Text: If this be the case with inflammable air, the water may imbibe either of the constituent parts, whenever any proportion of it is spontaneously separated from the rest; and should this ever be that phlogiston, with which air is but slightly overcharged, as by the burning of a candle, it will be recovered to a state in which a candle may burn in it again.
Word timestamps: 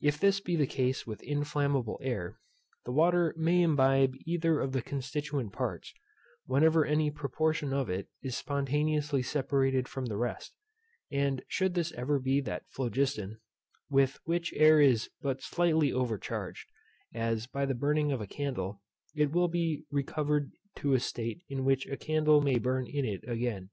If 0.00 0.18
this 0.18 0.40
be 0.40 0.56
the 0.56 0.66
case 0.66 1.06
with 1.06 1.22
inflammable 1.22 2.00
air, 2.02 2.38
the 2.86 2.90
water 2.90 3.34
may 3.36 3.60
imbibe 3.60 4.14
either 4.24 4.60
of 4.60 4.72
the 4.72 4.80
constituent 4.80 5.52
parts, 5.52 5.92
whenever 6.46 6.86
any 6.86 7.10
proportion 7.10 7.74
of 7.74 7.90
it 7.90 8.08
is 8.22 8.34
spontaneously 8.34 9.20
separated 9.22 9.86
from 9.86 10.06
the 10.06 10.16
rest; 10.16 10.54
and 11.12 11.42
should 11.48 11.74
this 11.74 11.92
ever 11.92 12.18
be 12.18 12.40
that 12.40 12.64
phlogiston, 12.70 13.40
with 13.90 14.18
which 14.24 14.54
air 14.54 14.80
is 14.80 15.10
but 15.20 15.42
slightly 15.42 15.92
overcharged, 15.92 16.70
as 17.12 17.46
by 17.46 17.66
the 17.66 17.74
burning 17.74 18.10
of 18.10 18.22
a 18.22 18.26
candle, 18.26 18.80
it 19.14 19.32
will 19.32 19.48
be 19.48 19.84
recovered 19.90 20.50
to 20.76 20.94
a 20.94 20.98
state 20.98 21.42
in 21.46 21.62
which 21.66 21.86
a 21.88 21.98
candle 21.98 22.40
may 22.40 22.56
burn 22.58 22.86
in 22.86 23.04
it 23.04 23.22
again. 23.28 23.68